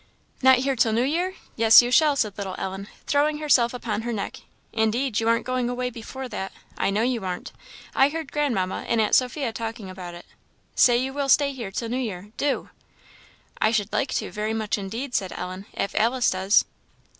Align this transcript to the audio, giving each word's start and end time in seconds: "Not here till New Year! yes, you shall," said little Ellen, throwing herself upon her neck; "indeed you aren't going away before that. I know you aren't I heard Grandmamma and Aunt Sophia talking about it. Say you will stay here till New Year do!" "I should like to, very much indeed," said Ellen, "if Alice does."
"Not 0.41 0.57
here 0.57 0.75
till 0.75 0.93
New 0.93 1.03
Year! 1.03 1.35
yes, 1.55 1.83
you 1.83 1.91
shall," 1.91 2.15
said 2.15 2.35
little 2.35 2.55
Ellen, 2.57 2.87
throwing 3.05 3.37
herself 3.37 3.71
upon 3.71 4.01
her 4.01 4.11
neck; 4.11 4.37
"indeed 4.73 5.19
you 5.19 5.29
aren't 5.29 5.45
going 5.45 5.69
away 5.69 5.91
before 5.91 6.27
that. 6.29 6.51
I 6.75 6.89
know 6.89 7.03
you 7.03 7.23
aren't 7.23 7.51
I 7.93 8.09
heard 8.09 8.31
Grandmamma 8.31 8.83
and 8.87 8.99
Aunt 8.99 9.13
Sophia 9.13 9.53
talking 9.53 9.91
about 9.91 10.15
it. 10.15 10.25
Say 10.73 10.97
you 10.97 11.13
will 11.13 11.29
stay 11.29 11.53
here 11.53 11.69
till 11.69 11.89
New 11.89 11.97
Year 11.97 12.31
do!" 12.37 12.71
"I 13.61 13.69
should 13.69 13.93
like 13.93 14.09
to, 14.15 14.31
very 14.31 14.55
much 14.55 14.75
indeed," 14.79 15.13
said 15.13 15.33
Ellen, 15.35 15.67
"if 15.73 15.93
Alice 15.93 16.31
does." 16.31 16.65